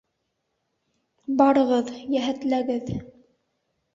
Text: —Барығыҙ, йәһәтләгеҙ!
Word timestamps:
—Барығыҙ, 1.41 1.91
йәһәтләгеҙ! 2.15 2.89